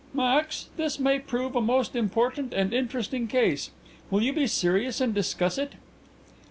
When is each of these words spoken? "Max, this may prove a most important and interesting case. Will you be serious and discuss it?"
"Max, 0.15 0.69
this 0.77 0.97
may 0.97 1.19
prove 1.19 1.55
a 1.55 1.61
most 1.61 1.95
important 1.95 2.55
and 2.55 2.73
interesting 2.73 3.27
case. 3.27 3.69
Will 4.09 4.23
you 4.23 4.33
be 4.33 4.47
serious 4.47 4.99
and 4.99 5.13
discuss 5.13 5.59
it?" 5.59 5.73